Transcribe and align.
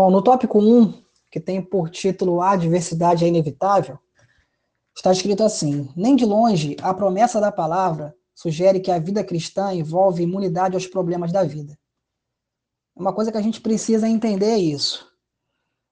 Bom, 0.00 0.10
no 0.10 0.22
tópico 0.22 0.58
1, 0.58 0.94
que 1.30 1.38
tem 1.38 1.60
por 1.60 1.90
título 1.90 2.40
A 2.40 2.56
Diversidade 2.56 3.22
é 3.22 3.28
Inevitável, 3.28 3.98
está 4.96 5.12
escrito 5.12 5.44
assim: 5.44 5.92
Nem 5.94 6.16
de 6.16 6.24
longe 6.24 6.74
a 6.80 6.94
promessa 6.94 7.38
da 7.38 7.52
palavra 7.52 8.16
sugere 8.34 8.80
que 8.80 8.90
a 8.90 8.98
vida 8.98 9.22
cristã 9.22 9.74
envolve 9.74 10.22
imunidade 10.22 10.74
aos 10.74 10.86
problemas 10.86 11.30
da 11.32 11.44
vida. 11.44 11.78
Uma 12.96 13.12
coisa 13.12 13.30
que 13.30 13.36
a 13.36 13.42
gente 13.42 13.60
precisa 13.60 14.08
entender 14.08 14.46
é 14.46 14.58
isso. 14.58 15.06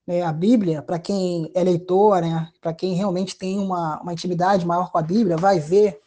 É, 0.06 0.22
a 0.22 0.32
Bíblia, 0.32 0.80
para 0.80 0.98
quem 0.98 1.52
é 1.54 1.62
leitor, 1.62 2.22
né, 2.22 2.50
para 2.62 2.72
quem 2.72 2.94
realmente 2.94 3.36
tem 3.36 3.58
uma, 3.58 4.00
uma 4.00 4.14
intimidade 4.14 4.64
maior 4.64 4.90
com 4.90 4.96
a 4.96 5.02
Bíblia, 5.02 5.36
vai 5.36 5.60
ver 5.60 6.00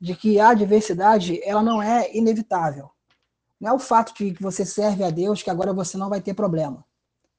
de 0.00 0.16
que 0.16 0.40
a 0.40 0.52
diversidade 0.52 1.40
ela 1.44 1.62
não 1.62 1.80
é 1.80 2.12
inevitável. 2.12 2.90
Não 3.60 3.70
é 3.70 3.72
o 3.72 3.78
fato 3.78 4.12
de 4.14 4.32
que 4.32 4.42
você 4.42 4.64
serve 4.64 5.04
a 5.04 5.10
Deus 5.10 5.44
que 5.44 5.50
agora 5.50 5.72
você 5.72 5.96
não 5.96 6.08
vai 6.08 6.20
ter 6.20 6.34
problema. 6.34 6.84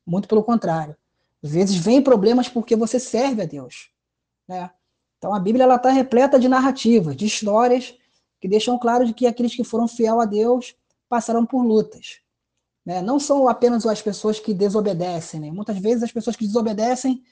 Muito 0.05 0.27
pelo 0.27 0.43
contrário. 0.43 0.95
Às 1.43 1.51
vezes 1.51 1.75
vem 1.75 2.01
problemas 2.01 2.47
porque 2.47 2.75
você 2.75 2.99
serve 2.99 3.41
a 3.41 3.45
Deus. 3.45 3.89
Né? 4.47 4.69
Então 5.17 5.33
a 5.33 5.39
Bíblia 5.39 5.71
está 5.73 5.89
repleta 5.89 6.39
de 6.39 6.47
narrativas, 6.47 7.15
de 7.15 7.25
histórias 7.25 7.95
que 8.39 8.47
deixam 8.47 8.77
claro 8.77 9.05
de 9.05 9.13
que 9.13 9.27
aqueles 9.27 9.55
que 9.55 9.63
foram 9.63 9.87
fiel 9.87 10.19
a 10.19 10.25
Deus 10.25 10.75
passaram 11.07 11.45
por 11.45 11.63
lutas. 11.63 12.21
Né? 12.85 13.01
Não 13.01 13.19
são 13.19 13.47
apenas 13.47 13.85
as 13.85 14.01
pessoas 14.01 14.39
que 14.39 14.53
desobedecem. 14.53 15.39
Né? 15.39 15.51
Muitas 15.51 15.77
vezes 15.77 16.03
as 16.03 16.11
pessoas 16.11 16.35
que 16.35 16.45
desobedecem 16.45 17.23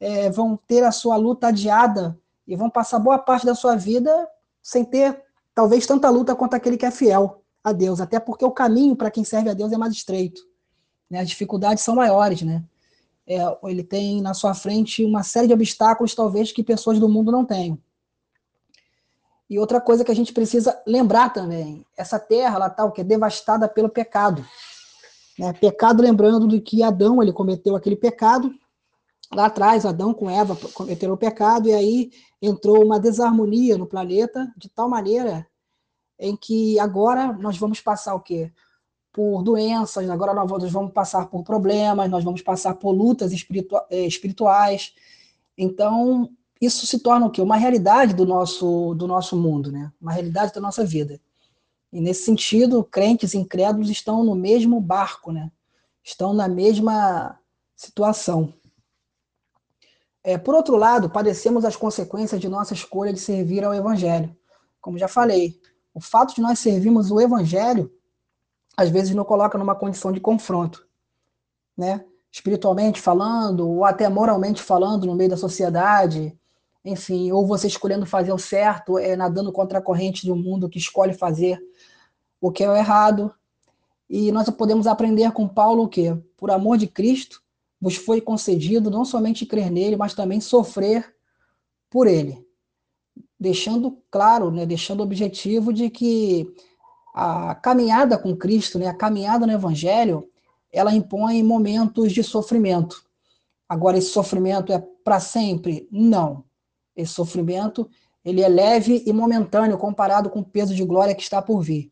é, 0.00 0.30
vão 0.30 0.58
ter 0.66 0.84
a 0.84 0.92
sua 0.92 1.16
luta 1.16 1.48
adiada 1.48 2.18
e 2.46 2.56
vão 2.56 2.68
passar 2.70 2.98
boa 2.98 3.18
parte 3.18 3.46
da 3.46 3.54
sua 3.54 3.76
vida 3.76 4.28
sem 4.62 4.84
ter 4.84 5.22
talvez 5.54 5.86
tanta 5.86 6.10
luta 6.10 6.34
quanto 6.34 6.54
aquele 6.54 6.76
que 6.76 6.86
é 6.86 6.90
fiel 6.90 7.42
a 7.62 7.72
Deus, 7.72 8.00
até 8.00 8.20
porque 8.20 8.44
o 8.44 8.50
caminho 8.50 8.94
para 8.94 9.10
quem 9.10 9.24
serve 9.24 9.50
a 9.50 9.54
Deus 9.54 9.72
é 9.72 9.76
mais 9.76 9.92
estreito. 9.92 10.40
Né? 11.10 11.20
As 11.20 11.28
dificuldades 11.28 11.82
são 11.82 11.94
maiores, 11.94 12.42
né? 12.42 12.62
É, 13.26 13.38
ele 13.64 13.82
tem 13.82 14.20
na 14.22 14.34
sua 14.34 14.54
frente 14.54 15.04
uma 15.04 15.22
série 15.22 15.48
de 15.48 15.52
obstáculos, 15.52 16.14
talvez, 16.14 16.52
que 16.52 16.62
pessoas 16.62 17.00
do 17.00 17.08
mundo 17.08 17.32
não 17.32 17.44
tenham. 17.44 17.78
E 19.48 19.58
outra 19.58 19.80
coisa 19.80 20.04
que 20.04 20.10
a 20.10 20.14
gente 20.14 20.32
precisa 20.32 20.80
lembrar 20.86 21.32
também, 21.32 21.84
essa 21.96 22.18
terra 22.18 22.56
ela 22.56 22.84
o 22.84 22.90
que 22.90 23.02
devastada 23.02 23.68
pelo 23.68 23.88
pecado. 23.88 24.44
Né? 25.38 25.52
Pecado 25.52 26.02
lembrando 26.02 26.48
de 26.48 26.60
que 26.60 26.82
Adão 26.82 27.22
ele 27.22 27.32
cometeu 27.32 27.76
aquele 27.76 27.96
pecado 27.96 28.52
lá 29.32 29.46
atrás, 29.46 29.84
Adão 29.84 30.14
com 30.14 30.30
Eva 30.30 30.56
cometeram 30.72 31.14
o 31.14 31.18
pecado 31.18 31.68
e 31.68 31.74
aí 31.74 32.10
entrou 32.40 32.84
uma 32.84 32.98
desarmonia 32.98 33.76
no 33.76 33.86
planeta 33.86 34.52
de 34.56 34.68
tal 34.68 34.88
maneira 34.88 35.46
em 36.18 36.36
que 36.36 36.78
agora 36.78 37.32
nós 37.32 37.58
vamos 37.58 37.80
passar 37.80 38.14
o 38.14 38.20
quê? 38.20 38.52
Por 39.16 39.42
doenças, 39.42 40.10
agora 40.10 40.34
nós 40.34 40.70
vamos 40.70 40.92
passar 40.92 41.24
por 41.24 41.42
problemas, 41.42 42.10
nós 42.10 42.22
vamos 42.22 42.42
passar 42.42 42.74
por 42.74 42.92
lutas 42.92 43.32
eh, 43.88 44.06
espirituais. 44.06 44.92
Então, 45.56 46.28
isso 46.60 46.86
se 46.86 46.98
torna 46.98 47.24
o 47.24 47.30
quê? 47.30 47.40
Uma 47.40 47.56
realidade 47.56 48.12
do 48.12 48.26
nosso, 48.26 48.94
do 48.94 49.06
nosso 49.06 49.34
mundo, 49.34 49.72
né? 49.72 49.90
Uma 49.98 50.12
realidade 50.12 50.52
da 50.52 50.60
nossa 50.60 50.84
vida. 50.84 51.18
E 51.90 51.98
nesse 51.98 52.24
sentido, 52.24 52.84
crentes 52.84 53.32
e 53.32 53.38
incrédulos 53.38 53.88
estão 53.88 54.22
no 54.22 54.34
mesmo 54.34 54.78
barco, 54.82 55.32
né? 55.32 55.50
Estão 56.04 56.34
na 56.34 56.46
mesma 56.46 57.40
situação. 57.74 58.52
É, 60.22 60.36
por 60.36 60.54
outro 60.54 60.76
lado, 60.76 61.08
padecemos 61.08 61.64
as 61.64 61.74
consequências 61.74 62.38
de 62.38 62.50
nossa 62.50 62.74
escolha 62.74 63.14
de 63.14 63.18
servir 63.18 63.64
ao 63.64 63.72
Evangelho. 63.72 64.36
Como 64.78 64.98
já 64.98 65.08
falei, 65.08 65.58
o 65.94 66.02
fato 66.02 66.34
de 66.34 66.42
nós 66.42 66.58
servirmos 66.58 67.10
o 67.10 67.18
Evangelho, 67.18 67.90
às 68.76 68.90
vezes 68.90 69.14
nos 69.14 69.26
coloca 69.26 69.56
numa 69.56 69.74
condição 69.74 70.12
de 70.12 70.20
confronto, 70.20 70.86
né? 71.76 72.04
Espiritualmente 72.30 73.00
falando, 73.00 73.68
ou 73.68 73.84
até 73.84 74.08
moralmente 74.08 74.60
falando, 74.62 75.06
no 75.06 75.14
meio 75.14 75.30
da 75.30 75.36
sociedade, 75.36 76.38
enfim, 76.84 77.32
ou 77.32 77.46
você 77.46 77.66
escolhendo 77.66 78.06
fazer 78.06 78.32
o 78.32 78.38
certo, 78.38 78.98
é, 78.98 79.16
nadando 79.16 79.50
contra 79.50 79.78
a 79.78 79.82
corrente 79.82 80.30
um 80.30 80.36
mundo 80.36 80.68
que 80.68 80.78
escolhe 80.78 81.14
fazer 81.14 81.60
o 82.40 82.52
que 82.52 82.62
é 82.62 82.68
o 82.68 82.76
errado. 82.76 83.34
E 84.08 84.30
nós 84.30 84.48
podemos 84.50 84.86
aprender 84.86 85.32
com 85.32 85.48
Paulo 85.48 85.84
o 85.84 85.88
quê? 85.88 86.16
Por 86.36 86.50
amor 86.50 86.76
de 86.76 86.86
Cristo, 86.86 87.42
vos 87.80 87.96
foi 87.96 88.20
concedido 88.20 88.90
não 88.90 89.04
somente 89.04 89.44
crer 89.44 89.70
nele, 89.70 89.96
mas 89.96 90.14
também 90.14 90.40
sofrer 90.40 91.12
por 91.90 92.06
ele. 92.06 92.46
Deixando 93.38 93.98
claro, 94.10 94.50
né, 94.50 94.64
deixando 94.64 95.00
o 95.00 95.02
objetivo 95.02 95.72
de 95.72 95.90
que 95.90 96.54
a 97.18 97.54
caminhada 97.54 98.18
com 98.18 98.36
Cristo, 98.36 98.78
né, 98.78 98.88
a 98.88 98.94
caminhada 98.94 99.46
no 99.46 99.52
Evangelho, 99.52 100.28
ela 100.70 100.94
impõe 100.94 101.42
momentos 101.42 102.12
de 102.12 102.22
sofrimento. 102.22 103.02
Agora, 103.66 103.96
esse 103.96 104.10
sofrimento 104.10 104.70
é 104.70 104.78
para 105.02 105.18
sempre? 105.18 105.88
Não. 105.90 106.44
Esse 106.94 107.14
sofrimento 107.14 107.88
ele 108.22 108.42
é 108.42 108.48
leve 108.48 109.02
e 109.06 109.12
momentâneo 109.14 109.78
comparado 109.78 110.28
com 110.28 110.40
o 110.40 110.44
peso 110.44 110.74
de 110.74 110.84
glória 110.84 111.14
que 111.14 111.22
está 111.22 111.40
por 111.40 111.62
vir. 111.62 111.90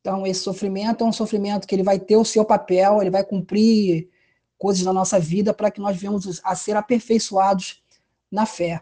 Então, 0.00 0.24
esse 0.24 0.40
sofrimento 0.40 1.02
é 1.02 1.06
um 1.06 1.12
sofrimento 1.12 1.66
que 1.66 1.74
ele 1.74 1.82
vai 1.82 1.98
ter 1.98 2.16
o 2.16 2.24
seu 2.24 2.44
papel, 2.44 3.00
ele 3.00 3.10
vai 3.10 3.24
cumprir 3.24 4.08
coisas 4.56 4.84
na 4.84 4.92
nossa 4.92 5.18
vida 5.18 5.52
para 5.52 5.70
que 5.72 5.80
nós 5.80 5.96
venhamos 5.96 6.40
a 6.44 6.54
ser 6.54 6.76
aperfeiçoados 6.76 7.82
na 8.30 8.46
fé. 8.46 8.80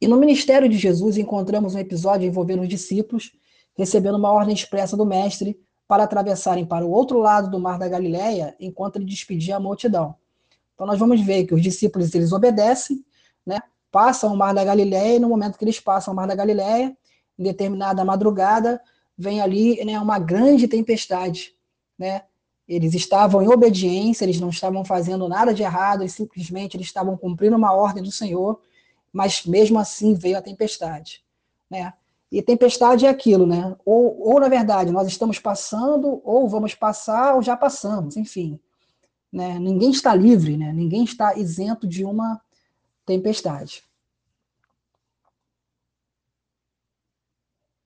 E 0.00 0.08
no 0.08 0.16
ministério 0.16 0.68
de 0.68 0.78
Jesus 0.78 1.18
encontramos 1.18 1.74
um 1.74 1.78
episódio 1.78 2.26
envolvendo 2.26 2.62
os 2.62 2.68
discípulos 2.68 3.32
recebendo 3.76 4.16
uma 4.16 4.32
ordem 4.32 4.54
expressa 4.54 4.96
do 4.96 5.06
mestre 5.06 5.58
para 5.86 6.02
atravessarem 6.02 6.64
para 6.64 6.84
o 6.84 6.90
outro 6.90 7.18
lado 7.18 7.50
do 7.50 7.60
mar 7.60 7.78
da 7.78 7.88
Galileia 7.88 8.56
enquanto 8.58 8.96
ele 8.96 9.04
despedia 9.04 9.56
a 9.56 9.60
multidão. 9.60 10.16
Então 10.74 10.86
nós 10.86 10.98
vamos 10.98 11.20
ver 11.20 11.46
que 11.46 11.54
os 11.54 11.62
discípulos 11.62 12.14
eles 12.14 12.32
obedecem, 12.32 13.04
né? 13.44 13.60
passam 13.90 14.34
o 14.34 14.36
Mar 14.36 14.52
da 14.52 14.62
Galileia, 14.62 15.16
e 15.16 15.18
no 15.18 15.28
momento 15.28 15.56
que 15.56 15.64
eles 15.64 15.80
passam 15.80 16.12
o 16.12 16.16
Mar 16.16 16.28
da 16.28 16.34
Galileia, 16.34 16.94
em 17.38 17.42
determinada 17.42 18.04
madrugada, 18.04 18.78
vem 19.16 19.40
ali 19.40 19.82
né, 19.84 19.98
uma 19.98 20.18
grande 20.18 20.68
tempestade. 20.68 21.54
Né? 21.98 22.22
Eles 22.68 22.92
estavam 22.92 23.42
em 23.42 23.48
obediência, 23.48 24.26
eles 24.26 24.38
não 24.38 24.50
estavam 24.50 24.84
fazendo 24.84 25.26
nada 25.28 25.54
de 25.54 25.62
errado, 25.62 26.02
eles 26.02 26.12
simplesmente 26.12 26.76
eles 26.76 26.88
estavam 26.88 27.16
cumprindo 27.16 27.56
uma 27.56 27.72
ordem 27.72 28.02
do 28.02 28.12
Senhor, 28.12 28.60
mas 29.10 29.46
mesmo 29.46 29.78
assim 29.78 30.12
veio 30.12 30.36
a 30.36 30.42
tempestade. 30.42 31.24
Né? 31.70 31.90
E 32.30 32.42
tempestade 32.42 33.06
é 33.06 33.08
aquilo, 33.08 33.46
né? 33.46 33.76
Ou, 33.84 34.20
ou, 34.20 34.40
na 34.40 34.48
verdade, 34.48 34.90
nós 34.90 35.06
estamos 35.06 35.38
passando, 35.38 36.20
ou 36.24 36.48
vamos 36.48 36.74
passar, 36.74 37.34
ou 37.34 37.42
já 37.42 37.56
passamos, 37.56 38.16
enfim. 38.16 38.58
Né? 39.32 39.58
Ninguém 39.58 39.90
está 39.90 40.14
livre, 40.14 40.56
né? 40.56 40.72
ninguém 40.72 41.04
está 41.04 41.36
isento 41.36 41.86
de 41.86 42.04
uma 42.04 42.40
tempestade. 43.04 43.84